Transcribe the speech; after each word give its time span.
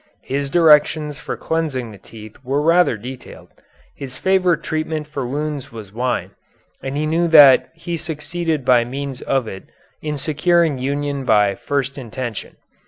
His 0.23 0.49
directions 0.49 1.19
for 1.19 1.37
cleansing 1.37 1.91
the 1.91 1.99
teeth 1.99 2.37
were 2.43 2.59
rather 2.59 2.97
detailed. 2.97 3.49
His 3.95 4.17
favorite 4.17 4.63
treatment 4.63 5.05
for 5.05 5.27
wounds 5.27 5.71
was 5.71 5.93
wine, 5.93 6.31
and 6.81 6.97
he 6.97 7.05
knew 7.05 7.27
that 7.27 7.69
he 7.75 7.97
succeeded 7.97 8.65
by 8.65 8.83
means 8.83 9.21
of 9.21 9.47
it 9.47 9.65
in 10.01 10.17
securing 10.17 10.79
union 10.79 11.23
by 11.23 11.53
first 11.53 11.99
intention. 11.99 12.55